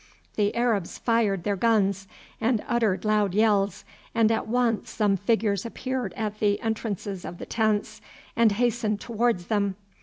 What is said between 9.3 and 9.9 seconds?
them.